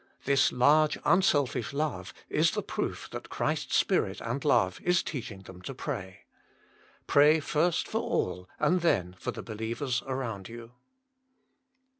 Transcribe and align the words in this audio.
This 0.25 0.51
large, 0.51 0.97
unselfish 1.05 1.73
love 1.73 2.11
is 2.27 2.49
the 2.49 2.63
proof 2.63 3.07
that 3.11 3.29
Christ 3.29 3.69
s 3.69 3.77
Spirit 3.77 4.19
and 4.19 4.43
Love 4.43 4.81
is 4.81 5.03
teaching 5.03 5.43
them 5.43 5.61
to 5.61 5.75
pray. 5.75 6.21
Pray 7.05 7.39
first 7.39 7.87
for 7.87 8.01
all 8.01 8.49
ana 8.59 8.79
then 8.79 9.15
for 9.19 9.29
the 9.29 9.43
believers 9.43 10.01
around 10.07 10.49
you. 10.49 10.71